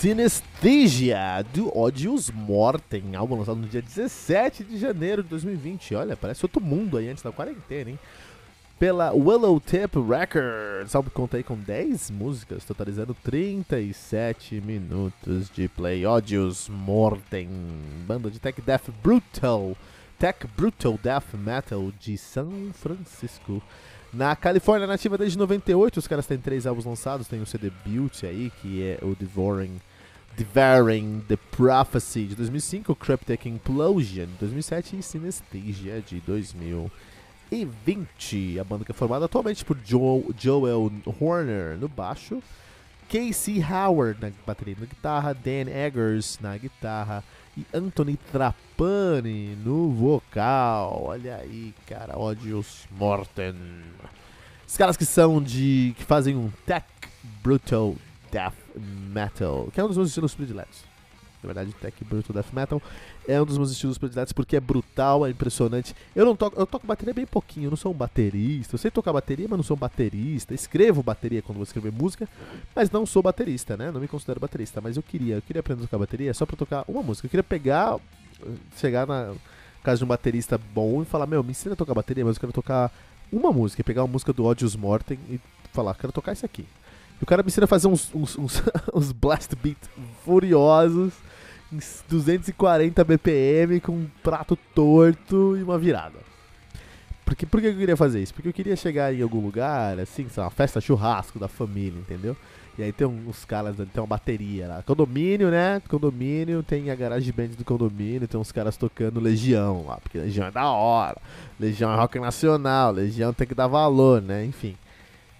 Synesthesia, 0.00 1.44
do 1.52 1.76
Odious 1.78 2.30
Mortem, 2.30 3.14
álbum 3.14 3.36
lançado 3.36 3.58
no 3.58 3.68
dia 3.68 3.82
17 3.82 4.64
de 4.64 4.78
janeiro 4.78 5.22
de 5.22 5.28
2020. 5.28 5.94
Olha, 5.94 6.16
parece 6.16 6.42
outro 6.42 6.58
mundo 6.58 6.96
aí 6.96 7.10
antes 7.10 7.22
da 7.22 7.30
quarentena, 7.30 7.90
hein? 7.90 7.98
Pela 8.78 9.12
Willow 9.12 9.60
Tip 9.60 9.96
Records, 9.96 10.94
álbum 10.94 11.10
que 11.10 11.14
conta 11.14 11.36
aí 11.36 11.42
com 11.42 11.54
10 11.54 12.12
músicas, 12.12 12.64
totalizando 12.64 13.14
37 13.22 14.62
minutos 14.62 15.50
de 15.50 15.68
play. 15.68 16.06
Odious 16.06 16.66
Mortem, 16.70 17.50
banda 18.06 18.30
de 18.30 18.38
tech 18.38 18.58
death 18.62 18.88
brutal, 19.02 19.76
tech 20.18 20.46
brutal 20.56 20.98
death 21.02 21.34
metal 21.34 21.92
de 22.00 22.16
São 22.16 22.70
Francisco. 22.72 23.62
Na 24.14 24.34
Califórnia 24.34 24.86
nativa 24.86 25.18
desde 25.18 25.36
98, 25.36 25.98
os 25.98 26.08
caras 26.08 26.26
têm 26.26 26.38
três 26.38 26.66
álbuns 26.66 26.86
lançados. 26.86 27.28
Tem 27.28 27.42
o 27.42 27.46
CD 27.46 27.70
Beauty 27.84 28.24
aí, 28.24 28.50
que 28.62 28.82
é 28.82 28.98
o 29.02 29.14
Devouring 29.14 29.78
Devouring 30.40 31.22
the 31.28 31.36
Prophecy 31.36 32.24
de 32.24 32.34
2005, 32.34 32.94
Cryptic 32.94 33.44
Implosion 33.44 34.24
de 34.24 34.38
2007 34.40 34.96
e 34.96 35.02
Synesthesia 35.02 36.00
de 36.00 36.18
2020. 36.20 38.58
A 38.58 38.64
banda 38.64 38.86
que 38.86 38.90
é 38.90 38.94
formada 38.94 39.26
atualmente 39.26 39.62
por 39.66 39.76
Joel, 39.84 40.24
Joel 40.38 40.90
Horner 41.20 41.76
no 41.76 41.88
baixo, 41.88 42.42
Casey 43.10 43.62
Howard 43.62 44.18
na 44.22 44.32
bateria 44.46 44.74
e 44.78 44.80
na 44.80 44.86
guitarra, 44.86 45.34
Dan 45.34 45.70
Eggers 45.70 46.38
na 46.40 46.56
guitarra 46.56 47.22
e 47.54 47.66
Anthony 47.74 48.16
Trapani 48.32 49.58
no 49.62 49.90
vocal. 49.90 51.02
Olha 51.04 51.36
aí, 51.36 51.74
cara, 51.86 52.18
Odious 52.18 52.88
Morten. 52.92 53.56
Os 54.66 54.78
caras 54.78 54.96
que 54.96 55.04
são 55.04 55.42
de. 55.42 55.94
que 55.98 56.04
fazem 56.04 56.34
um 56.34 56.50
tech 56.64 56.86
brutal 57.42 57.94
death 58.32 58.54
metal, 58.76 59.68
que 59.72 59.80
é 59.80 59.84
um 59.84 59.88
dos 59.88 59.96
meus 59.96 60.08
estilos 60.08 60.34
prediletos. 60.34 60.90
Na 61.42 61.46
verdade, 61.46 61.72
tech 61.80 62.04
brutal 62.04 62.34
death 62.34 62.52
metal 62.52 62.82
é 63.26 63.40
um 63.40 63.46
dos 63.46 63.56
meus 63.56 63.70
estilos 63.70 63.96
prediletos 63.96 64.32
porque 64.32 64.56
é 64.56 64.60
brutal, 64.60 65.26
é 65.26 65.30
impressionante. 65.30 65.94
Eu 66.14 66.26
não 66.26 66.36
toco, 66.36 66.60
eu 66.60 66.66
toco 66.66 66.86
bateria 66.86 67.14
bem 67.14 67.24
pouquinho, 67.24 67.66
eu 67.66 67.70
não 67.70 67.76
sou 67.76 67.92
um 67.92 67.96
baterista. 67.96 68.74
Eu 68.74 68.78
sei 68.78 68.90
tocar 68.90 69.12
bateria, 69.12 69.46
mas 69.48 69.56
não 69.56 69.64
sou 69.64 69.76
um 69.76 69.80
baterista. 69.80 70.52
Escrevo 70.52 71.02
bateria 71.02 71.40
quando 71.40 71.56
vou 71.56 71.64
escrever 71.64 71.90
música, 71.92 72.28
mas 72.76 72.90
não 72.90 73.06
sou 73.06 73.22
baterista, 73.22 73.76
né? 73.76 73.90
Não 73.90 74.00
me 74.00 74.08
considero 74.08 74.38
baterista, 74.38 74.80
mas 74.80 74.96
eu 74.96 75.02
queria, 75.02 75.36
eu 75.36 75.42
queria 75.42 75.60
aprender 75.60 75.82
a 75.82 75.86
tocar 75.86 75.98
bateria 75.98 76.34
só 76.34 76.44
para 76.44 76.56
tocar 76.56 76.84
uma 76.86 77.02
música. 77.02 77.26
Eu 77.26 77.30
queria 77.30 77.44
pegar, 77.44 77.98
chegar 78.76 79.06
na 79.06 79.32
casa 79.82 79.98
de 79.98 80.04
um 80.04 80.08
baterista 80.08 80.58
bom 80.58 81.00
e 81.00 81.06
falar: 81.06 81.26
"Meu, 81.26 81.42
me 81.42 81.52
ensina 81.52 81.72
a 81.72 81.76
tocar 81.76 81.94
bateria, 81.94 82.24
mas 82.24 82.36
eu 82.36 82.40
quero 82.40 82.52
tocar 82.52 82.92
uma 83.32 83.50
música, 83.50 83.82
pegar 83.82 84.02
uma 84.02 84.12
música 84.12 84.32
do 84.32 84.44
Odious 84.44 84.76
Mortem 84.76 85.18
e 85.30 85.40
falar: 85.72 85.94
"Quero 85.94 86.12
tocar 86.12 86.34
isso 86.34 86.44
aqui". 86.44 86.66
E 87.20 87.24
o 87.24 87.26
cara 87.26 87.42
me 87.42 87.48
ensina 87.48 87.64
a 87.64 87.68
fazer 87.68 87.88
uns, 87.88 88.14
uns, 88.14 88.38
uns, 88.38 88.62
uns 88.94 89.12
blast 89.12 89.54
beats 89.56 89.88
furiosos 90.24 91.12
em 91.72 91.78
240 92.08 93.04
BPM 93.04 93.80
com 93.80 93.92
um 93.92 94.06
prato 94.22 94.56
torto 94.74 95.56
e 95.56 95.62
uma 95.62 95.78
virada. 95.78 96.18
Por 97.24 97.36
que, 97.36 97.46
por 97.46 97.60
que 97.60 97.68
eu 97.68 97.76
queria 97.76 97.96
fazer 97.96 98.20
isso? 98.20 98.34
Porque 98.34 98.48
eu 98.48 98.52
queria 98.52 98.74
chegar 98.74 99.14
em 99.14 99.22
algum 99.22 99.40
lugar, 99.40 100.00
assim, 100.00 100.28
sei 100.28 100.40
lá, 100.40 100.46
uma 100.46 100.50
festa 100.50 100.80
churrasco 100.80 101.38
da 101.38 101.46
família, 101.46 101.96
entendeu? 102.00 102.36
E 102.76 102.82
aí 102.82 102.92
tem 102.92 103.06
uns 103.06 103.44
caras, 103.44 103.76
tem 103.76 103.86
uma 103.96 104.06
bateria 104.06 104.66
lá. 104.66 104.82
Condomínio, 104.82 105.50
né? 105.50 105.80
Condomínio, 105.86 106.62
tem 106.62 106.90
a 106.90 106.94
garage 106.94 107.30
band 107.30 107.48
do 107.48 107.64
condomínio, 107.64 108.26
tem 108.26 108.40
uns 108.40 108.50
caras 108.50 108.76
tocando 108.76 109.20
Legião 109.20 109.84
lá, 109.86 109.98
porque 109.98 110.18
Legião 110.18 110.46
é 110.46 110.50
da 110.50 110.70
hora. 110.70 111.18
Legião 111.58 111.92
é 111.92 111.96
rock 111.96 112.18
nacional, 112.18 112.90
Legião 112.90 113.32
tem 113.32 113.46
que 113.46 113.54
dar 113.54 113.66
valor, 113.66 114.20
né? 114.22 114.44
Enfim. 114.44 114.74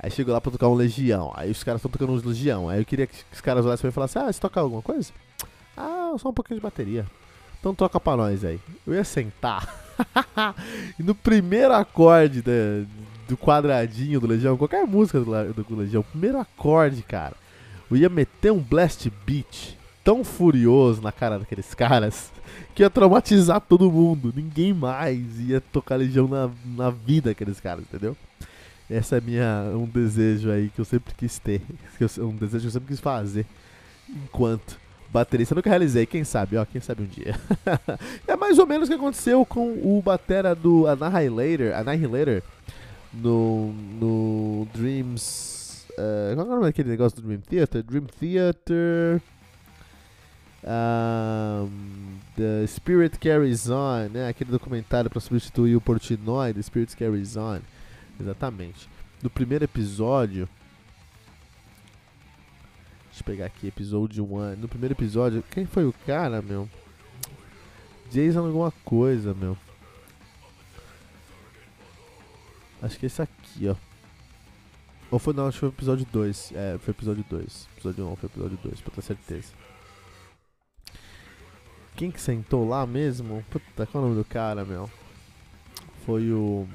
Aí 0.03 0.11
chegou 0.11 0.33
lá 0.33 0.41
pra 0.41 0.50
tocar 0.50 0.69
um 0.69 0.75
Legião. 0.75 1.31
Aí 1.37 1.50
os 1.50 1.62
caras 1.62 1.81
estão 1.81 1.91
tocando 1.91 2.12
uns 2.12 2.25
Legião. 2.25 2.69
Aí 2.69 2.81
eu 2.81 2.84
queria 2.87 3.06
que 3.06 3.15
os 3.33 3.41
caras 3.41 3.66
olhassem 3.66 3.83
pra 3.83 3.88
mim 3.88 3.93
e 3.93 3.94
falassem: 3.94 4.22
Ah, 4.22 4.33
você 4.33 4.41
toca 4.41 4.59
alguma 4.59 4.81
coisa? 4.81 5.12
Ah, 5.77 6.15
só 6.19 6.31
um 6.31 6.33
pouquinho 6.33 6.59
de 6.59 6.62
bateria. 6.62 7.06
Então 7.59 7.75
toca 7.75 8.00
pra 8.00 8.16
nós 8.16 8.43
aí. 8.44 8.59
Eu 8.87 8.94
ia 8.94 9.05
sentar. 9.05 9.69
e 10.99 11.03
no 11.03 11.15
primeiro 11.15 11.75
acorde 11.75 12.41
da, 12.41 12.53
do 13.28 13.37
quadradinho 13.37 14.19
do 14.19 14.27
Legião, 14.27 14.56
qualquer 14.56 14.87
música 14.87 15.21
do, 15.21 15.53
do, 15.53 15.77
Legião, 15.77 16.03
primeiro 16.03 16.38
acorde, 16.38 17.03
cara, 17.03 17.34
eu 17.91 17.97
ia 17.99 18.09
meter 18.09 18.50
um 18.50 18.59
blast 18.59 19.11
beat 19.27 19.77
tão 20.03 20.25
furioso 20.25 21.03
na 21.03 21.12
cara 21.12 21.38
daqueles 21.38 21.75
caras 21.75 22.32
que 22.75 22.82
ia 22.82 22.88
traumatizar 22.88 23.61
todo 23.61 23.93
mundo. 23.93 24.32
Ninguém 24.34 24.72
mais 24.72 25.38
ia 25.41 25.61
tocar 25.61 25.97
Legião 25.97 26.27
na, 26.27 26.50
na 26.65 26.88
vida 26.88 27.28
daqueles 27.28 27.61
caras, 27.61 27.84
entendeu? 27.84 28.17
Essa 28.90 29.18
é 29.18 29.20
minha, 29.20 29.70
um 29.74 29.86
desejo 29.86 30.50
aí 30.50 30.68
que 30.68 30.80
eu 30.80 30.84
sempre 30.84 31.14
quis 31.14 31.38
ter. 31.38 31.62
Um 32.18 32.34
desejo 32.34 32.62
que 32.62 32.66
eu 32.66 32.72
sempre 32.72 32.88
quis 32.88 33.00
fazer. 33.00 33.46
Enquanto 34.08 34.78
baterista. 35.12 35.52
Eu 35.52 35.56
nunca 35.56 35.70
realizei, 35.70 36.06
quem 36.06 36.24
sabe, 36.24 36.56
ó, 36.56 36.64
quem 36.64 36.80
sabe 36.80 37.02
um 37.02 37.06
dia. 37.06 37.34
é 38.26 38.36
mais 38.36 38.58
ou 38.58 38.66
menos 38.66 38.88
o 38.88 38.92
que 38.92 38.96
aconteceu 38.96 39.44
com 39.44 39.72
o 39.82 40.00
batera 40.02 40.54
do 40.54 40.86
Annihilator, 40.86 41.74
Annihilator 41.74 42.42
no, 43.12 43.72
no 43.72 44.68
Dreams. 44.72 45.86
Uh, 45.92 46.34
qual 46.34 46.46
é 46.46 46.48
o 46.48 46.52
nome 46.52 46.62
daquele 46.62 46.88
negócio 46.88 47.20
do 47.20 47.26
Dream 47.26 47.40
Theater? 47.40 47.82
Dream 47.82 48.06
Theater. 48.18 49.22
Um, 50.62 52.18
the 52.36 52.66
Spirit 52.66 53.18
Carries 53.18 53.68
On, 53.68 54.08
né? 54.12 54.28
Aquele 54.28 54.50
documentário 54.50 55.10
para 55.10 55.20
substituir 55.20 55.74
o 55.74 55.80
Portnoy, 55.80 56.52
The 56.52 56.62
Spirit 56.62 56.96
Carries 56.96 57.36
On. 57.36 57.60
Exatamente. 58.20 58.88
No 59.22 59.31
primeiro 59.31 59.64
episódio. 59.64 60.48
Deixa 63.06 63.20
eu 63.20 63.25
pegar 63.25 63.47
aqui, 63.47 63.66
episódio 63.66 64.25
1. 64.25 64.56
No 64.56 64.69
primeiro 64.69 64.94
episódio, 64.94 65.42
quem 65.50 65.66
foi 65.66 65.84
o 65.84 65.94
cara, 66.06 66.41
meu? 66.42 66.69
Jason 68.10 68.47
alguma 68.47 68.70
coisa, 68.84 69.34
meu. 69.34 69.56
Acho 72.82 72.98
que 72.98 73.06
é 73.06 73.08
esse 73.08 73.22
aqui, 73.22 73.69
ó. 73.69 73.76
Ou 75.10 75.19
foi 75.19 75.34
não, 75.34 75.47
acho 75.47 75.56
que 75.56 75.60
foi 75.60 75.69
o 75.69 75.72
episódio 75.72 76.06
2. 76.10 76.52
É, 76.54 76.78
foi 76.78 76.92
episódio 76.92 77.25
2. 77.28 77.69
Episódio 77.76 78.08
1 78.08 78.16
foi 78.16 78.28
o 78.28 78.32
episódio 78.32 78.58
2, 78.62 78.81
pra 78.81 78.94
ter 78.94 79.02
certeza. 79.02 79.52
Quem 81.97 82.10
que 82.10 82.20
sentou 82.20 82.66
lá 82.66 82.87
mesmo? 82.87 83.44
Puta, 83.50 83.87
qual 83.87 84.02
é 84.02 84.06
o 84.06 84.08
nome 84.08 84.22
do 84.22 84.25
cara, 84.25 84.64
meu? 84.64 84.91
Foi 86.06 86.32
o. 86.32 86.66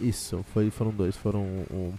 Isso, 0.00 0.44
foi, 0.52 0.70
foram 0.70 0.90
dois. 0.90 1.16
Foram 1.16 1.42
o. 1.42 1.94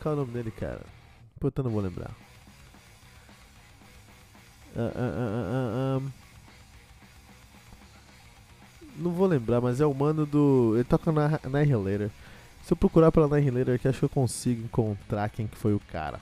Qual 0.00 0.14
é 0.14 0.16
o 0.16 0.20
nome 0.20 0.32
dele, 0.32 0.50
cara? 0.50 0.80
Puta, 1.38 1.62
não 1.62 1.70
vou 1.70 1.80
lembrar. 1.80 2.10
Uh, 4.74 4.80
uh, 4.80 5.98
uh, 5.98 6.12
não 8.96 9.10
vou 9.10 9.26
lembrar, 9.26 9.60
mas 9.60 9.80
é 9.80 9.86
o 9.86 9.92
mano 9.92 10.24
do. 10.24 10.74
Ele 10.74 10.84
toca 10.84 11.10
na 11.10 11.40
Annihilator. 11.44 12.10
Se 12.62 12.72
eu 12.72 12.76
procurar 12.76 13.10
pela 13.10 13.26
Annihilator 13.26 13.74
aqui, 13.74 13.88
acho 13.88 13.98
que 13.98 14.04
eu 14.04 14.10
consigo 14.10 14.64
encontrar 14.64 15.28
quem 15.30 15.46
que 15.46 15.56
foi 15.56 15.74
o 15.74 15.80
cara. 15.80 16.20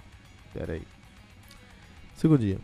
Pera 0.55 0.73
aí. 0.73 0.82
Segundinho. 2.17 2.61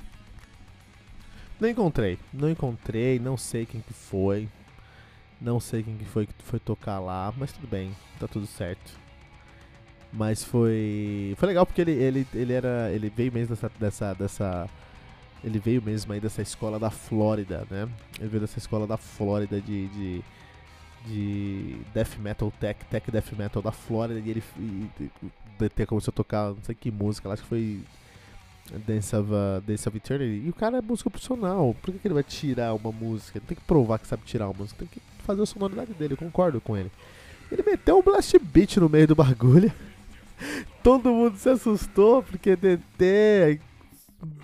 Não 1.61 1.69
encontrei. 1.69 2.19
Não 2.33 2.51
encontrei, 2.51 3.19
não 3.19 3.37
sei 3.37 3.67
quem 3.67 3.81
que 3.81 3.93
foi. 3.93 4.49
Não 5.41 5.61
sei 5.61 5.83
quem 5.83 5.97
que 5.97 6.05
foi 6.05 6.27
que 6.27 6.35
foi 6.43 6.59
tocar 6.59 6.99
lá, 7.01 7.33
mas 7.37 7.53
tudo 7.53 7.67
bem, 7.67 7.95
tá 8.19 8.27
tudo 8.27 8.47
certo. 8.47 9.05
Mas 10.15 10.45
foi. 10.45 11.35
Foi 11.37 11.49
legal 11.49 11.67
porque 11.67 11.81
ele, 11.81 11.93
ele, 11.93 12.27
ele 12.33 12.53
era. 12.53 12.91
Ele 12.93 13.11
veio 13.11 13.33
mesmo 13.33 13.55
dessa, 13.55 13.71
dessa, 13.79 14.15
dessa. 14.15 14.71
Ele 15.43 15.59
veio 15.59 15.83
mesmo 15.83 16.12
aí 16.12 16.21
dessa 16.21 16.41
escola 16.41 16.79
da 16.79 16.89
Flórida, 16.89 17.67
né? 17.71 17.89
Ele 18.19 18.29
veio 18.29 18.41
dessa 18.41 18.59
escola 18.59 18.87
da 18.87 18.97
Flórida 18.97 19.61
de. 19.61 19.89
de, 19.89 20.25
de 21.06 21.77
Death 21.93 22.17
Metal 22.19 22.51
Tech, 22.61 22.85
Tech 22.87 23.11
Death 23.11 23.33
Metal 23.33 23.61
da 23.61 23.73
Flórida. 23.73 24.21
E 24.21 24.31
ele. 24.31 24.43
E, 24.56 24.91
e, 25.01 25.87
começou 25.87 26.12
a 26.12 26.15
tocar 26.15 26.51
não 26.51 26.62
sei 26.62 26.75
que 26.77 26.91
música, 26.93 27.33
acho 27.33 27.43
que 27.43 27.49
foi. 27.49 27.81
Dance 28.87 29.15
of, 29.15 29.31
uh, 29.31 29.61
Dance 29.61 29.89
of 29.89 29.97
Eternity. 29.97 30.47
E 30.47 30.51
o 30.51 30.55
cara 30.55 30.79
é 30.79 30.81
músico 30.81 31.11
profissional. 31.11 31.75
Por 31.83 31.93
que, 31.93 31.99
que 31.99 32.09
ele 32.09 32.15
vai 32.15 32.23
tirar 32.23 32.75
uma 32.75 32.91
música? 32.91 33.39
Ele 33.39 33.47
tem 33.47 33.57
que 33.57 33.65
provar 33.65 33.99
que 33.99 34.07
sabe 34.07 34.23
tirar 34.25 34.47
uma 34.47 34.55
música. 34.55 34.79
Tem 34.79 34.89
que 34.89 35.01
fazer 35.25 35.43
a 35.43 35.47
sonoridade 35.47 35.93
dele. 35.95 36.15
Eu 36.15 36.19
concordo 36.19 36.61
com 36.61 36.77
ele. 36.77 36.91
Ele 37.53 37.63
meteu 37.63 37.99
um 37.99 38.03
blast 38.03 38.39
beat 38.39 38.77
no 38.79 38.89
meio 38.89 39.07
do 39.07 39.15
bagulho. 39.15 39.73
Todo 40.83 41.11
mundo 41.11 41.37
se 41.37 41.49
assustou 41.49 42.23
porque 42.23 42.57
DT, 42.57 43.61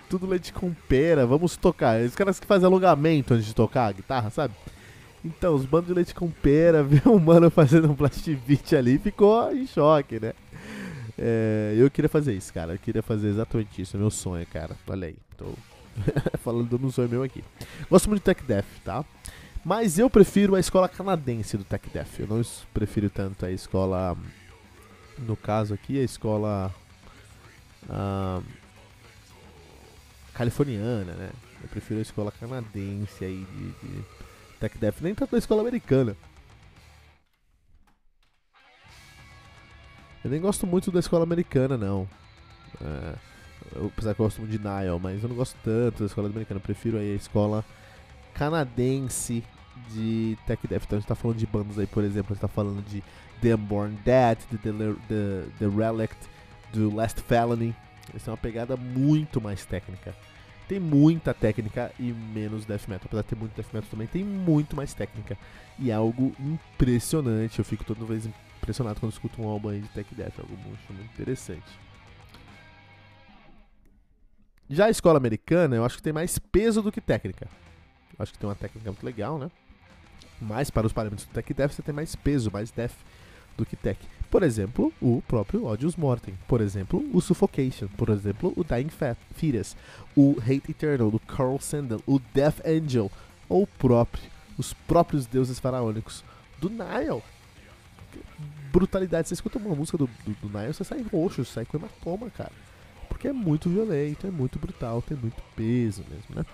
tudo 0.09 0.27
leite 0.27 0.53
com 0.53 0.73
pera, 0.87 1.25
vamos 1.25 1.57
tocar. 1.57 1.99
Os 2.01 2.15
caras 2.15 2.39
que 2.39 2.47
fazem 2.47 2.65
alongamento 2.65 3.33
antes 3.33 3.45
de 3.45 3.55
tocar 3.55 3.87
a 3.87 3.91
guitarra, 3.91 4.29
sabe? 4.29 4.53
Então, 5.23 5.53
os 5.53 5.65
bandos 5.65 5.87
de 5.87 5.93
leite 5.93 6.15
com 6.15 6.29
pera, 6.29 6.81
viu 6.83 7.13
o 7.13 7.19
mano 7.19 7.49
fazendo 7.49 7.89
um 7.89 7.93
blast 7.93 8.33
beat 8.47 8.73
ali, 8.73 8.97
ficou 8.97 9.51
em 9.53 9.67
choque, 9.67 10.19
né? 10.19 10.33
É, 11.23 11.75
eu 11.77 11.89
queria 11.91 12.09
fazer 12.09 12.33
isso, 12.33 12.51
cara. 12.51 12.73
Eu 12.73 12.79
queria 12.79 13.03
fazer 13.03 13.29
exatamente 13.29 13.79
isso. 13.79 13.95
É 13.95 13.99
meu 13.99 14.09
sonho, 14.09 14.45
cara. 14.47 14.75
Olha 14.87 15.07
aí. 15.07 15.15
Tô 15.37 15.53
falando 16.43 16.77
do 16.79 16.91
sonho 16.91 17.07
meu 17.07 17.21
aqui. 17.21 17.43
Gosto 17.87 18.09
muito 18.09 18.21
de 18.21 18.25
Tech 18.25 18.43
Death, 18.43 18.65
tá? 18.83 19.05
Mas 19.63 19.99
eu 19.99 20.09
prefiro 20.09 20.55
a 20.55 20.59
escola 20.59 20.89
canadense 20.89 21.55
do 21.55 21.63
Tech 21.63 21.87
Death. 21.93 22.19
Eu 22.19 22.27
não 22.27 22.41
prefiro 22.73 23.07
tanto 23.07 23.45
a 23.45 23.51
escola. 23.51 24.17
No 25.19 25.35
caso 25.35 25.75
aqui, 25.75 25.99
a 25.99 26.03
escola. 26.03 26.73
Uh, 27.83 28.43
californiana, 30.33 31.13
né? 31.13 31.29
Eu 31.61 31.69
prefiro 31.69 31.99
a 31.99 32.01
escola 32.01 32.31
canadense 32.31 33.23
aí 33.23 33.45
de, 33.45 33.87
de 33.87 34.03
Tech 34.59 34.75
Death, 34.79 35.01
nem 35.01 35.13
tanto 35.13 35.35
a 35.35 35.39
escola 35.39 35.61
americana. 35.61 36.17
Eu 40.23 40.29
nem 40.29 40.39
gosto 40.39 40.67
muito 40.67 40.91
da 40.91 40.99
escola 40.99 41.23
americana, 41.23 41.77
não. 41.77 42.07
É, 42.79 43.15
eu, 43.75 43.87
apesar 43.87 44.13
que 44.13 44.21
eu 44.21 44.25
gosto 44.25 44.39
muito 44.39 44.51
de 44.51 44.59
Nile, 44.59 44.99
mas 45.01 45.23
eu 45.23 45.29
não 45.29 45.35
gosto 45.35 45.55
tanto 45.63 45.99
da 45.99 46.05
escola 46.05 46.29
americana. 46.29 46.59
Eu 46.59 46.63
prefiro 46.63 46.97
aí 46.97 47.13
a 47.13 47.15
escola 47.15 47.65
canadense 48.33 49.43
de 49.89 50.37
Tech 50.45 50.65
Death. 50.67 50.83
Então 50.83 50.97
a 50.97 50.99
gente 50.99 51.07
tá 51.07 51.15
falando 51.15 51.37
de 51.37 51.45
bandas 51.45 51.79
aí, 51.79 51.87
por 51.87 52.03
exemplo, 52.03 52.31
a 52.31 52.33
gente 52.33 52.41
tá 52.41 52.47
falando 52.47 52.83
de 52.85 53.03
The 53.41 53.55
Unborn 53.55 53.97
Dead, 54.05 54.37
The, 54.49 54.57
The, 54.57 55.45
The, 55.59 55.67
Relict, 55.67 56.17
do 56.73 56.93
Last 56.93 57.21
Felony. 57.21 57.75
Eles 58.09 58.23
têm 58.23 58.31
uma 58.31 58.37
pegada 58.37 58.75
muito 58.77 59.41
mais 59.41 59.65
técnica. 59.65 60.15
Tem 60.67 60.79
muita 60.79 61.33
técnica 61.33 61.91
e 61.99 62.13
menos 62.13 62.65
death 62.65 62.87
metal. 62.87 63.05
Apesar 63.05 63.23
de 63.23 63.27
ter 63.27 63.35
muito 63.35 63.55
death 63.55 63.73
metal 63.73 63.89
também, 63.89 64.07
tem 64.07 64.23
muito 64.23 64.75
mais 64.75 64.93
técnica. 64.93 65.37
E 65.79 65.91
é 65.91 65.93
algo 65.93 66.33
impressionante. 66.39 67.59
Eu 67.59 67.65
fico 67.65 67.83
toda 67.83 68.05
vez 68.05 68.25
quando 68.99 69.11
escuto 69.11 69.41
um 69.41 69.47
álbum 69.47 69.69
aí 69.69 69.81
de 69.81 69.87
tech 69.89 70.13
death, 70.15 70.39
algo 70.39 70.55
muito, 70.57 71.03
interessante. 71.13 71.65
Já 74.69 74.85
a 74.85 74.89
escola 74.89 75.17
americana, 75.17 75.75
eu 75.75 75.85
acho 75.85 75.97
que 75.97 76.03
tem 76.03 76.13
mais 76.13 76.39
peso 76.39 76.81
do 76.81 76.91
que 76.91 77.01
técnica. 77.01 77.47
Eu 78.17 78.23
acho 78.23 78.31
que 78.31 78.39
tem 78.39 78.47
uma 78.47 78.55
técnica 78.55 78.89
muito 78.89 79.05
legal, 79.05 79.37
né? 79.37 79.51
Mas 80.39 80.69
para 80.69 80.87
os 80.87 80.93
parâmetros 80.93 81.27
do 81.27 81.33
tech 81.33 81.53
death, 81.53 81.71
você 81.71 81.81
tem 81.81 81.93
mais 81.93 82.15
peso, 82.15 82.49
mais 82.51 82.71
death 82.71 82.95
do 83.57 83.65
que 83.65 83.75
tech. 83.75 83.99
Por 84.29 84.43
exemplo, 84.43 84.93
o 85.01 85.21
próprio 85.27 85.65
Odious 85.65 85.97
Mortem. 85.97 86.37
Por 86.47 86.61
exemplo, 86.61 87.03
o 87.13 87.19
Suffocation. 87.19 87.89
Por 87.97 88.09
exemplo, 88.09 88.53
o 88.55 88.63
Dying 88.63 88.89
Fetus. 89.35 89.75
O 90.15 90.37
Hate 90.39 90.71
Eternal, 90.71 91.11
do 91.11 91.19
Carl 91.19 91.59
Sandel. 91.59 92.01
O 92.07 92.17
Death 92.33 92.65
Angel. 92.65 93.11
Ou 93.49 93.67
próprio, 93.67 94.23
os 94.57 94.73
próprios 94.73 95.25
deuses 95.25 95.59
faraônicos 95.59 96.23
do 96.59 96.69
Nile 96.69 97.21
brutalidade. 98.71 99.27
Você 99.27 99.33
escuta 99.33 99.57
uma 99.57 99.75
música 99.75 99.97
do, 99.97 100.07
do, 100.25 100.47
do 100.47 100.57
Nile, 100.57 100.73
você 100.73 100.83
sai 100.83 101.01
roxo, 101.11 101.45
sai 101.45 101.65
com 101.65 101.77
hematoma, 101.77 102.29
cara. 102.29 102.51
Porque 103.09 103.27
é 103.27 103.33
muito 103.33 103.69
violento, 103.69 104.25
é 104.25 104.31
muito 104.31 104.57
brutal, 104.57 105.01
tem 105.01 105.17
muito 105.17 105.41
peso 105.55 106.03
mesmo, 106.09 106.35
né? 106.35 106.45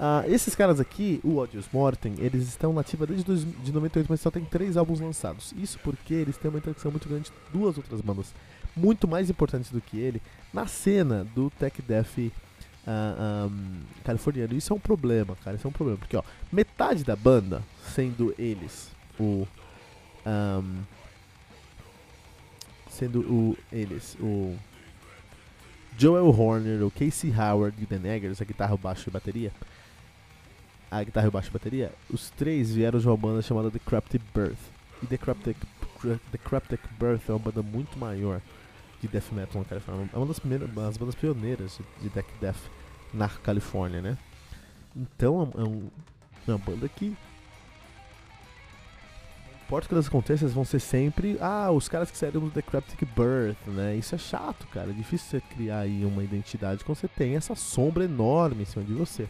Ah, 0.00 0.22
esses 0.28 0.54
caras 0.54 0.78
aqui, 0.78 1.20
o 1.24 1.38
Odious 1.38 1.68
Mortem, 1.72 2.14
eles 2.18 2.46
estão 2.46 2.72
nativa 2.72 3.04
desde 3.04 3.24
dois, 3.24 3.44
de 3.44 3.72
98, 3.72 4.06
mas 4.08 4.20
só 4.20 4.30
tem 4.30 4.44
três 4.44 4.76
álbuns 4.76 5.00
lançados. 5.00 5.52
Isso 5.56 5.78
porque 5.82 6.14
eles 6.14 6.36
têm 6.36 6.48
uma 6.48 6.58
interação 6.58 6.92
muito 6.92 7.08
grande 7.08 7.24
de 7.24 7.32
duas 7.52 7.76
outras 7.76 8.00
bandas, 8.00 8.32
muito 8.76 9.08
mais 9.08 9.28
importantes 9.28 9.72
do 9.72 9.80
que 9.80 9.98
ele, 9.98 10.22
na 10.54 10.68
cena 10.68 11.26
do 11.34 11.50
Tech 11.50 11.82
Death 11.82 12.16
uh, 12.16 13.48
um, 13.50 13.80
californiano. 14.04 14.54
Isso 14.54 14.72
é 14.72 14.76
um 14.76 14.80
problema, 14.80 15.36
cara, 15.42 15.56
isso 15.56 15.66
é 15.66 15.70
um 15.70 15.72
problema. 15.72 15.98
Porque, 15.98 16.16
ó, 16.16 16.22
metade 16.52 17.02
da 17.02 17.16
banda, 17.16 17.62
sendo 17.92 18.32
eles 18.38 18.92
o... 19.18 19.48
Um, 20.24 20.82
sendo 22.98 23.20
o, 23.20 23.56
eles, 23.72 24.16
o 24.20 24.56
Joel 25.96 26.28
Horner, 26.28 26.84
o 26.84 26.90
Casey 26.90 27.32
Howard 27.32 27.80
e 27.80 27.84
o 27.84 27.86
Dan 27.86 28.08
Eggers, 28.08 28.42
a 28.42 28.44
guitarra, 28.44 28.74
o 28.74 28.78
baixo 28.78 29.08
e 29.08 29.12
bateria. 29.12 29.52
A 30.90 31.02
guitarra, 31.04 31.28
o 31.28 31.30
baixo 31.30 31.48
e 31.48 31.52
bateria. 31.52 31.92
Os 32.10 32.30
três 32.30 32.74
vieram 32.74 32.98
de 32.98 33.06
uma 33.06 33.16
banda 33.16 33.40
chamada 33.42 33.70
The 33.70 33.78
Cryptic 33.78 34.22
Birth. 34.34 34.58
E 35.02 35.06
The 35.06 35.16
Cryptic, 35.16 35.56
The 36.32 36.38
Cryptic 36.38 36.80
Birth 36.98 37.28
é 37.28 37.32
uma 37.32 37.38
banda 37.38 37.62
muito 37.62 37.98
maior 37.98 38.40
de 39.00 39.06
death 39.06 39.30
metal 39.32 39.60
na 39.62 39.64
Califórnia. 39.68 40.10
É 40.12 40.16
uma 40.16 40.26
das, 40.26 40.38
primeiras, 40.38 40.70
das 40.70 40.96
bandas 40.96 41.14
pioneiras 41.14 41.78
de, 41.78 42.08
de 42.08 42.14
death 42.14 42.26
death 42.40 42.70
na 43.14 43.28
Califórnia, 43.28 44.00
né? 44.00 44.18
Então 44.96 45.52
é, 45.56 45.62
um, 45.62 45.88
é 46.46 46.50
uma 46.50 46.58
banda 46.58 46.88
que 46.88 47.16
importa 49.68 49.86
que 49.86 49.94
das 49.94 50.06
aconteças 50.06 50.54
vão 50.54 50.64
ser 50.64 50.80
sempre, 50.80 51.36
ah, 51.42 51.70
os 51.70 51.90
caras 51.90 52.10
que 52.10 52.16
saíram 52.16 52.40
do 52.40 52.50
The 52.50 52.62
Birth, 53.14 53.66
né? 53.66 53.96
Isso 53.96 54.14
é 54.14 54.18
chato, 54.18 54.66
cara. 54.68 54.88
É 54.88 54.94
difícil 54.94 55.28
você 55.28 55.42
criar 55.54 55.80
aí 55.80 56.06
uma 56.06 56.24
identidade 56.24 56.82
quando 56.82 56.96
você 56.96 57.06
tem 57.06 57.36
essa 57.36 57.54
sombra 57.54 58.04
enorme 58.04 58.62
em 58.62 58.64
cima 58.64 58.82
de 58.82 58.94
você. 58.94 59.28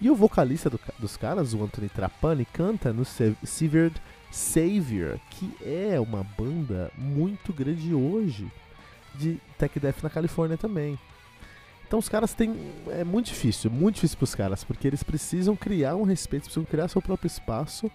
E 0.00 0.08
o 0.08 0.14
vocalista 0.14 0.70
do, 0.70 0.78
dos 1.00 1.16
caras, 1.16 1.52
o 1.52 1.64
Anthony 1.64 1.88
Trapani, 1.88 2.44
canta 2.44 2.92
no 2.92 3.04
Severed 3.04 4.00
Savior, 4.30 5.18
que 5.30 5.52
é 5.60 5.98
uma 5.98 6.22
banda 6.22 6.92
muito 6.96 7.52
grande 7.52 7.92
hoje 7.92 8.46
de 9.16 9.40
tech 9.58 9.80
death 9.80 10.00
na 10.00 10.10
Califórnia 10.10 10.56
também. 10.56 10.96
Então 11.88 11.98
os 11.98 12.08
caras 12.08 12.34
têm. 12.34 12.54
É 12.88 13.02
muito 13.02 13.26
difícil, 13.26 13.68
muito 13.68 13.96
difícil 13.96 14.16
para 14.16 14.24
os 14.24 14.34
caras, 14.36 14.62
porque 14.62 14.86
eles 14.86 15.02
precisam 15.02 15.56
criar 15.56 15.96
um 15.96 16.04
respeito, 16.04 16.44
precisam 16.44 16.64
criar 16.64 16.86
seu 16.86 17.02
próprio 17.02 17.26
espaço 17.26 17.90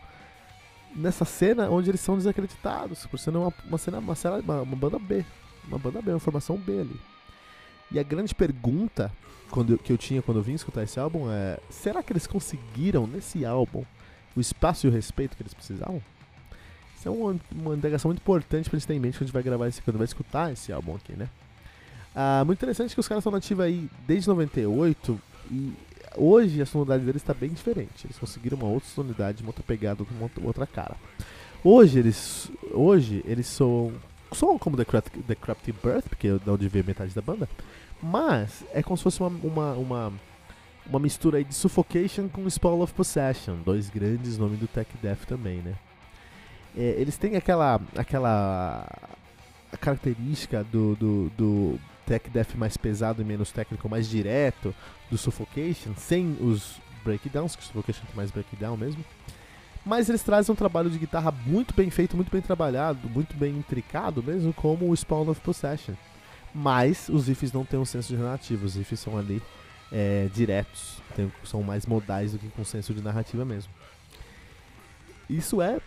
nessa 0.97 1.23
cena 1.23 1.69
onde 1.69 1.89
eles 1.89 2.01
são 2.01 2.17
desacreditados, 2.17 3.05
por 3.05 3.19
ser 3.19 3.29
uma, 3.29 3.53
uma 3.65 3.77
cena, 3.77 3.99
uma, 3.99 4.15
cena 4.15 4.37
uma, 4.37 4.61
uma, 4.61 4.75
banda 4.75 4.97
B, 4.97 5.23
uma 5.67 5.77
banda 5.77 6.01
B, 6.01 6.11
uma 6.11 6.19
formação 6.19 6.57
B 6.57 6.81
ali. 6.81 6.99
E 7.91 7.99
a 7.99 8.03
grande 8.03 8.35
pergunta 8.35 9.11
quando 9.49 9.77
que 9.77 9.93
eu 9.93 9.97
tinha 9.97 10.21
quando 10.21 10.37
eu 10.37 10.43
vim 10.43 10.53
escutar 10.53 10.83
esse 10.83 10.99
álbum 10.99 11.31
é: 11.31 11.59
será 11.69 12.03
que 12.03 12.11
eles 12.11 12.27
conseguiram 12.27 13.07
nesse 13.07 13.45
álbum 13.45 13.85
o 14.35 14.41
espaço 14.41 14.87
e 14.87 14.89
o 14.89 14.93
respeito 14.93 15.37
que 15.37 15.43
eles 15.43 15.53
precisavam? 15.53 16.01
Isso 16.97 17.07
é 17.07 17.11
uma, 17.11 17.39
uma 17.51 17.75
indagação 17.75 18.09
muito 18.09 18.19
importante 18.19 18.69
pra 18.69 18.77
gente 18.77 18.87
ter 18.87 18.95
em 18.95 18.99
mente 18.99 19.13
quando 19.17 19.23
a 19.23 19.25
gente 19.27 19.33
vai 19.33 19.43
gravar 19.43 19.67
esse, 19.67 19.81
quando 19.81 19.97
vai 19.97 20.05
escutar 20.05 20.51
esse 20.51 20.73
álbum 20.73 20.95
aqui, 20.95 21.13
né? 21.13 21.29
Ah, 22.15 22.43
muito 22.43 22.57
interessante 22.57 22.95
que 22.95 22.99
os 22.99 23.07
caras 23.07 23.21
estão 23.21 23.31
nativos 23.31 23.63
aí 23.63 23.87
desde 24.07 24.27
98 24.27 25.21
e 25.51 25.73
Hoje 26.15 26.61
a 26.61 26.65
sonoridade 26.65 27.03
deles 27.03 27.21
está 27.21 27.33
bem 27.33 27.49
diferente. 27.49 28.05
Eles 28.05 28.17
conseguiram 28.17 28.57
uma 28.57 28.67
outra 28.67 28.89
sonoridade, 28.89 29.41
uma 29.41 29.49
outra 29.49 29.63
pegada, 29.63 30.03
uma 30.03 30.29
outra 30.47 30.65
cara. 30.65 30.95
Hoje 31.63 31.99
eles, 31.99 32.51
hoje 32.71 33.23
eles 33.25 33.47
são, 33.47 33.91
são 34.31 34.57
como 34.57 34.77
The, 34.77 34.85
Craft, 34.85 35.13
The 35.27 35.35
Crafty 35.35 35.71
Birth, 35.71 36.07
porque 36.07 36.27
é 36.27 36.49
onde 36.49 36.69
veio 36.69 36.85
metade 36.85 37.13
da 37.13 37.21
banda, 37.21 37.49
mas 38.01 38.63
é 38.73 38.83
como 38.83 38.95
se 38.95 39.03
fosse 39.03 39.19
uma, 39.19 39.29
uma, 39.43 39.73
uma, 39.73 40.13
uma 40.85 40.99
mistura 40.99 41.43
de 41.43 41.53
Suffocation 41.53 42.29
com 42.29 42.47
Spell 42.49 42.81
of 42.81 42.93
Possession, 42.93 43.57
dois 43.65 43.89
grandes 43.89 44.37
nomes 44.37 44.59
do 44.59 44.67
Tech 44.67 44.89
Death 45.01 45.25
também, 45.25 45.57
né? 45.57 45.75
É, 46.75 46.95
eles 46.99 47.17
têm 47.17 47.35
aquela, 47.35 47.81
aquela 47.95 48.87
característica 49.81 50.63
do, 50.63 50.95
do, 50.95 51.31
do 51.35 51.79
tech 52.07 52.29
death 52.29 52.55
mais 52.55 52.77
pesado 52.77 53.21
e 53.21 53.25
menos 53.25 53.51
técnico, 53.51 53.87
mais 53.89 54.09
direto 54.09 54.73
do 55.11 55.17
Suffocation, 55.17 55.93
sem 55.95 56.37
os 56.39 56.79
breakdowns, 57.03 57.55
que 57.55 57.61
o 57.61 57.65
Suffocation 57.65 58.05
tem 58.05 58.15
mais 58.15 58.31
breakdown 58.31 58.77
mesmo. 58.77 59.03
Mas 59.85 60.09
eles 60.09 60.23
trazem 60.23 60.51
um 60.51 60.55
trabalho 60.55 60.89
de 60.89 60.97
guitarra 60.97 61.31
muito 61.45 61.73
bem 61.73 61.89
feito, 61.89 62.15
muito 62.15 62.31
bem 62.31 62.41
trabalhado, 62.41 63.07
muito 63.09 63.35
bem 63.35 63.55
intricado 63.55 64.23
mesmo, 64.23 64.53
como 64.53 64.89
o 64.89 64.95
Spawn 64.95 65.29
of 65.29 65.39
Possession. 65.41 65.95
Mas 66.53 67.09
os 67.09 67.27
riffs 67.27 67.51
não 67.51 67.63
têm 67.63 67.79
um 67.79 67.85
senso 67.85 68.09
de 68.09 68.21
narrativa, 68.21 68.65
os 68.65 68.75
riffs 68.75 68.99
são 68.99 69.17
ali 69.17 69.41
é, 69.91 70.29
diretos, 70.33 71.01
tem, 71.15 71.31
são 71.43 71.61
mais 71.61 71.85
modais 71.85 72.31
do 72.31 72.39
que 72.39 72.47
com 72.49 72.63
senso 72.63 72.93
de 72.93 73.01
narrativa 73.01 73.45
mesmo. 73.45 73.71
Isso 75.29 75.61
é 75.61 75.79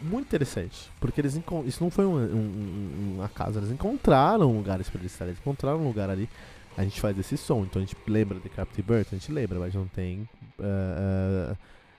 muito 0.00 0.26
interessante. 0.26 0.90
Porque 1.00 1.20
eles 1.20 1.38
isso 1.66 1.82
não 1.82 1.90
foi 1.90 2.04
um, 2.04 2.16
um, 2.16 3.28
eles 3.56 3.70
encontraram 3.70 4.52
lugares 4.52 4.88
para 4.88 5.00
eles 5.00 5.12
estarem, 5.12 5.32
eles 5.32 5.40
encontraram 5.40 5.80
um 5.80 5.86
lugar 5.86 6.10
ali. 6.10 6.28
A 6.76 6.84
gente 6.84 7.00
faz 7.00 7.18
esse 7.18 7.36
som, 7.36 7.64
então 7.64 7.82
a 7.82 7.84
gente 7.84 7.96
lembra 8.06 8.38
de 8.38 8.48
Captain 8.48 8.84
Bird, 8.84 9.08
a 9.10 9.14
gente 9.16 9.32
lembra, 9.32 9.58
mas 9.58 9.74
não 9.74 9.86
tem. 9.86 10.28
Uh, 10.58 11.52
uh, 11.52 11.56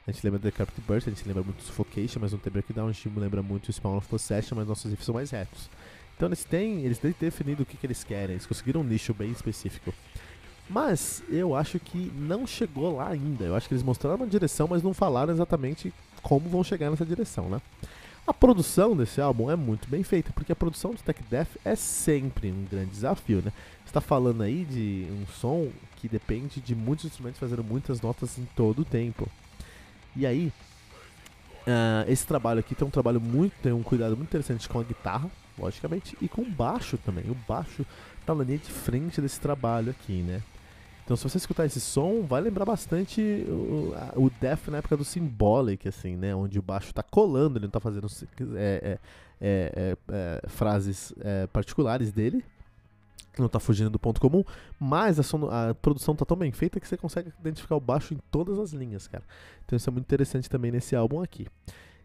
a 0.07 0.11
gente 0.11 0.23
lembra 0.23 0.39
de 0.39 0.51
Captain 0.51 0.83
Bird, 0.87 1.07
a 1.07 1.13
gente 1.13 1.27
lembra 1.27 1.43
muito 1.43 1.61
Suffocation, 1.61 2.19
mas 2.19 2.31
não 2.31 2.39
tem 2.39 2.51
Breakdown, 2.51 2.87
a 2.87 2.91
gente 2.91 3.07
lembra 3.15 3.43
muito 3.43 3.71
Spawn 3.71 3.97
of 3.97 4.07
Possession, 4.07 4.55
mas 4.55 4.67
nossos 4.67 4.89
riffs 4.89 5.05
são 5.05 5.13
mais 5.13 5.29
retos. 5.29 5.69
Então 6.15 6.27
eles 6.27 6.43
têm, 6.43 6.83
eles 6.85 6.97
têm 6.97 7.13
definido 7.19 7.63
o 7.63 7.65
que, 7.65 7.77
que 7.77 7.85
eles 7.85 8.03
querem, 8.03 8.31
eles 8.31 8.45
conseguiram 8.45 8.81
um 8.81 8.83
nicho 8.83 9.13
bem 9.13 9.31
específico. 9.31 9.93
Mas 10.69 11.21
eu 11.29 11.55
acho 11.55 11.79
que 11.79 12.11
não 12.15 12.47
chegou 12.47 12.95
lá 12.95 13.09
ainda. 13.09 13.43
Eu 13.43 13.55
acho 13.55 13.67
que 13.67 13.73
eles 13.73 13.83
mostraram 13.83 14.17
uma 14.17 14.27
direção, 14.27 14.67
mas 14.69 14.81
não 14.81 14.93
falaram 14.93 15.33
exatamente 15.33 15.93
como 16.21 16.49
vão 16.49 16.63
chegar 16.63 16.89
nessa 16.89 17.05
direção, 17.05 17.49
né? 17.49 17.61
A 18.25 18.33
produção 18.33 18.95
desse 18.95 19.19
álbum 19.19 19.49
é 19.49 19.55
muito 19.55 19.89
bem 19.89 20.03
feita, 20.03 20.31
porque 20.33 20.51
a 20.51 20.55
produção 20.55 20.93
do 20.93 21.01
Tech 21.01 21.21
Death 21.29 21.49
é 21.65 21.75
sempre 21.75 22.51
um 22.51 22.65
grande 22.69 22.91
desafio, 22.91 23.41
né? 23.43 23.51
Está 23.85 23.99
falando 23.99 24.43
aí 24.43 24.63
de 24.63 25.07
um 25.11 25.25
som 25.27 25.69
que 25.97 26.07
depende 26.07 26.61
de 26.61 26.75
muitos 26.75 27.05
instrumentos 27.05 27.39
fazendo 27.39 27.63
muitas 27.63 27.99
notas 27.99 28.37
em 28.37 28.45
todo 28.55 28.83
o 28.83 28.85
tempo. 28.85 29.27
E 30.15 30.25
aí, 30.25 30.53
uh, 31.67 32.09
esse 32.09 32.25
trabalho 32.25 32.59
aqui 32.59 32.75
tem 32.75 32.87
um 32.87 32.91
trabalho 32.91 33.19
muito, 33.19 33.53
tem 33.61 33.71
um 33.71 33.83
cuidado 33.83 34.15
muito 34.15 34.29
interessante 34.29 34.69
com 34.69 34.79
a 34.79 34.83
guitarra, 34.83 35.29
logicamente, 35.57 36.15
e 36.21 36.27
com 36.27 36.43
o 36.43 36.49
baixo 36.49 36.97
também. 36.99 37.25
O 37.29 37.35
baixo 37.47 37.85
tá 38.25 38.35
na 38.35 38.43
linha 38.43 38.59
de 38.59 38.71
frente 38.71 39.19
desse 39.19 39.39
trabalho 39.39 39.89
aqui, 39.91 40.21
né? 40.21 40.41
Então, 41.11 41.17
se 41.17 41.29
você 41.29 41.39
escutar 41.39 41.65
esse 41.65 41.81
som, 41.81 42.21
vai 42.21 42.39
lembrar 42.39 42.63
bastante 42.63 43.21
o, 43.49 43.93
o 44.15 44.31
Death 44.39 44.69
na 44.69 44.77
época 44.77 44.95
do 44.95 45.03
Symbolic, 45.03 45.85
assim, 45.85 46.15
né? 46.15 46.33
Onde 46.33 46.57
o 46.57 46.61
baixo 46.61 46.87
está 46.87 47.03
colando, 47.03 47.57
ele 47.57 47.65
não 47.65 47.67
está 47.67 47.81
fazendo 47.81 48.07
é, 48.55 48.97
é, 48.97 48.99
é, 49.41 49.97
é 50.09 50.47
frases 50.47 51.13
é, 51.19 51.47
particulares 51.47 52.13
dele, 52.13 52.41
não 53.37 53.47
está 53.47 53.59
fugindo 53.59 53.89
do 53.89 53.99
ponto 53.99 54.21
comum, 54.21 54.41
mas 54.79 55.19
a, 55.19 55.69
a 55.69 55.73
produção 55.73 56.13
está 56.13 56.23
tão 56.23 56.37
bem 56.37 56.53
feita 56.53 56.79
que 56.79 56.87
você 56.87 56.95
consegue 56.95 57.29
identificar 57.41 57.75
o 57.75 57.81
baixo 57.81 58.13
em 58.13 58.19
todas 58.31 58.57
as 58.57 58.71
linhas, 58.71 59.05
cara. 59.09 59.25
Então 59.65 59.75
isso 59.75 59.89
é 59.89 59.91
muito 59.91 60.05
interessante 60.05 60.49
também 60.49 60.71
nesse 60.71 60.95
álbum 60.95 61.21
aqui. 61.21 61.45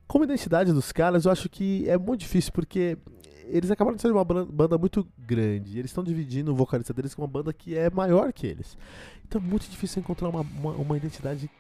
Como 0.09 0.25
identidade 0.25 0.73
dos 0.73 0.91
caras, 0.91 1.27
eu 1.27 1.31
acho 1.31 1.49
que 1.49 1.89
é 1.89 1.97
muito 1.97 2.23
difícil 2.23 2.51
porque 2.53 2.99
eles 3.49 3.71
acabaram 3.71 3.97
de 3.97 4.03
ser 4.03 4.11
uma 4.11 4.25
banda 4.25 4.77
muito 4.79 5.07
grande. 5.19 5.79
eles 5.79 5.91
estão 5.91 6.05
dividindo 6.05 6.53
o 6.53 6.55
vocalista 6.55 6.93
deles 6.93 7.15
com 7.15 7.23
uma 7.23 7.29
banda 7.29 7.53
que 7.53 7.77
é 7.77 7.91
maior 7.91 8.33
que 8.33 8.47
eles. 8.47 8.77
Então 9.27 9.41
é 9.41 9.45
muito 9.45 9.69
difícil 9.69 10.01
encontrar 10.01 10.29
uma, 10.29 10.41
uma, 10.41 10.73
uma 10.73 10.97
identidade 10.97 11.51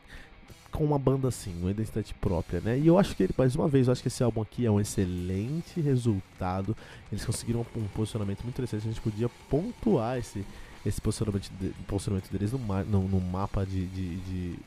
com 0.70 0.84
uma 0.84 0.98
banda 0.98 1.28
assim, 1.28 1.58
uma 1.60 1.70
identidade 1.70 2.12
própria, 2.14 2.60
né? 2.60 2.78
E 2.78 2.86
eu 2.86 2.98
acho 2.98 3.16
que 3.16 3.22
ele, 3.22 3.34
mais 3.36 3.54
uma 3.56 3.66
vez, 3.66 3.86
eu 3.86 3.92
acho 3.92 4.02
que 4.02 4.08
esse 4.08 4.22
álbum 4.22 4.42
aqui 4.42 4.66
é 4.66 4.70
um 4.70 4.78
excelente 4.78 5.80
resultado. 5.80 6.76
Eles 7.10 7.24
conseguiram 7.24 7.64
um, 7.74 7.80
um 7.80 7.88
posicionamento 7.88 8.42
muito 8.42 8.54
interessante. 8.54 8.82
A 8.82 8.92
gente 8.92 9.00
podia 9.00 9.28
pontuar 9.48 10.18
esse, 10.18 10.44
esse 10.84 11.00
posicionamento, 11.00 11.50
de, 11.58 11.70
posicionamento 11.86 12.30
deles 12.30 12.52
no, 12.52 12.58
no, 12.58 13.08
no 13.08 13.20
mapa 13.20 13.64
de, 13.64 13.86
de, 13.86 14.16
de 14.16 14.58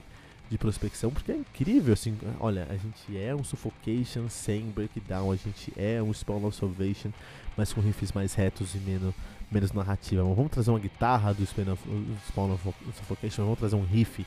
de 0.49 0.57
prospecção, 0.57 1.11
porque 1.11 1.31
é 1.31 1.35
incrível, 1.35 1.93
assim, 1.93 2.17
olha, 2.39 2.67
a 2.69 2.73
gente 2.73 3.17
é 3.17 3.35
um 3.35 3.43
Suffocation 3.43 4.27
sem 4.29 4.65
breakdown, 4.71 5.31
a 5.31 5.35
gente 5.35 5.71
é 5.77 6.01
um 6.01 6.11
Spawn 6.11 6.43
of 6.45 6.57
Salvation, 6.57 7.11
mas 7.55 7.71
com 7.71 7.81
riffs 7.81 8.11
mais 8.11 8.33
retos 8.33 8.73
e 8.73 8.79
menos, 8.79 9.13
menos 9.51 9.71
narrativa. 9.71 10.23
Vamos 10.23 10.51
trazer 10.51 10.71
uma 10.71 10.79
guitarra 10.79 11.33
do 11.33 11.45
Spawn 11.45 11.71
of, 11.71 11.83
Spawn 12.27 12.53
of 12.53 12.73
Suffocation, 12.97 13.43
vamos 13.43 13.59
trazer 13.59 13.75
um 13.75 13.83
riff 13.83 14.25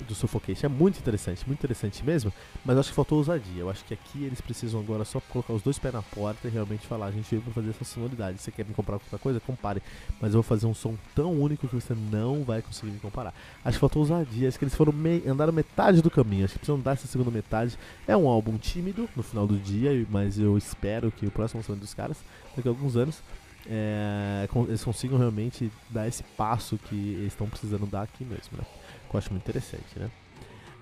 do 0.00 0.14
Suffocation. 0.14 0.66
É 0.66 0.68
muito 0.68 0.98
interessante, 0.98 1.46
muito 1.46 1.60
interessante 1.60 2.04
mesmo, 2.04 2.32
mas 2.64 2.78
acho 2.78 2.88
que 2.90 2.94
faltou 2.94 3.18
ousadia. 3.18 3.60
Eu 3.60 3.70
acho 3.70 3.84
que 3.84 3.94
aqui 3.94 4.24
eles 4.24 4.40
precisam 4.40 4.80
agora 4.80 5.04
só 5.04 5.20
colocar 5.20 5.52
os 5.52 5.62
dois 5.62 5.78
pés 5.78 5.92
na 5.92 6.02
porta 6.02 6.48
e 6.48 6.50
realmente 6.50 6.86
falar: 6.86 7.06
a 7.06 7.10
gente 7.10 7.28
veio 7.30 7.42
pra 7.42 7.52
fazer 7.52 7.70
essa 7.70 7.84
sonoridade. 7.84 8.40
Você 8.40 8.50
quer 8.50 8.64
me 8.64 8.74
comprar 8.74 8.98
qualquer 8.98 9.18
coisa, 9.18 9.40
compare. 9.40 9.82
Mas 10.20 10.30
eu 10.30 10.34
vou 10.34 10.42
fazer 10.42 10.66
um 10.66 10.74
som 10.74 10.96
tão 11.14 11.32
único 11.32 11.68
que 11.68 11.74
você 11.74 11.94
não 11.94 12.44
vai 12.44 12.62
conseguir 12.62 12.92
me 12.92 12.98
comparar. 12.98 13.34
Acho 13.64 13.76
que 13.76 13.80
faltou 13.80 14.00
ousadia, 14.00 14.48
acho 14.48 14.58
que 14.58 14.64
eles 14.64 14.74
foram 14.74 14.92
me 14.92 15.22
andaram 15.26 15.52
metade 15.52 16.02
do 16.02 16.10
caminho. 16.10 16.44
Acho 16.44 16.54
que 16.54 16.60
precisam 16.60 16.80
dar 16.80 16.92
essa 16.92 17.06
segunda 17.06 17.30
metade. 17.30 17.78
É 18.06 18.16
um 18.16 18.28
álbum 18.28 18.56
tímido 18.56 19.08
no 19.14 19.22
final 19.22 19.46
do 19.46 19.56
dia, 19.56 20.06
mas 20.10 20.38
eu 20.38 20.56
espero 20.56 21.10
que 21.10 21.26
o 21.26 21.30
próximo 21.30 21.60
lançamento 21.60 21.80
dos 21.80 21.94
caras, 21.94 22.18
daqui 22.56 22.68
a 22.68 22.70
alguns 22.70 22.96
anos, 22.96 23.22
é, 23.66 24.48
eles 24.68 24.82
consigam 24.82 25.18
realmente 25.18 25.70
dar 25.88 26.08
esse 26.08 26.22
passo 26.22 26.78
que 26.78 27.14
eles 27.14 27.28
estão 27.28 27.48
precisando 27.48 27.86
dar 27.86 28.02
aqui 28.02 28.24
mesmo, 28.24 28.58
né? 28.58 28.64
Que 29.12 29.16
eu 29.16 29.18
acho 29.18 29.30
muito 29.30 29.44
interessante, 29.44 29.96
né? 29.96 30.10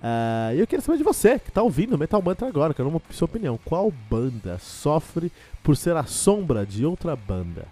Uh, 0.03 0.57
eu 0.57 0.67
queria 0.67 0.81
saber 0.81 0.97
de 0.97 1.05
você, 1.05 1.39
que 1.39 1.51
está 1.51 1.63
ouvindo 1.63 1.99
Metal 1.99 2.23
Mantra 2.23 2.49
agora, 2.49 2.73
quero 2.73 2.89
uma 2.89 3.03
sua 3.11 3.27
opinião. 3.27 3.61
Qual 3.63 3.93
banda 4.09 4.59
sofre 4.59 5.31
por 5.63 5.77
ser 5.77 5.95
a 5.95 6.05
sombra 6.05 6.65
de 6.65 6.87
outra 6.87 7.15
banda 7.15 7.67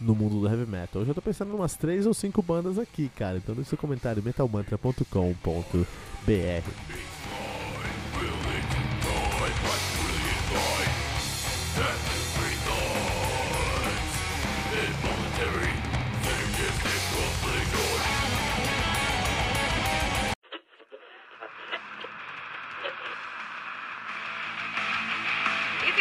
no 0.00 0.14
mundo 0.14 0.40
do 0.40 0.46
heavy 0.46 0.70
metal? 0.70 1.02
Eu 1.02 1.08
estou 1.08 1.22
pensando 1.22 1.52
em 1.52 1.56
umas 1.56 1.74
3 1.74 2.06
ou 2.06 2.14
5 2.14 2.40
bandas 2.40 2.78
aqui, 2.78 3.10
cara. 3.16 3.38
Então 3.38 3.54
deixe 3.54 3.70
seu 3.70 3.78
comentário 3.78 4.22
metalmantra.com.br. 4.22 7.21